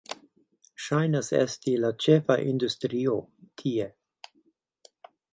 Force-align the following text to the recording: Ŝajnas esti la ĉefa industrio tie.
Ŝajnas 0.83 1.27
esti 1.39 1.73
la 1.83 1.91
ĉefa 2.05 2.37
industrio 2.53 3.13
tie. 3.63 3.85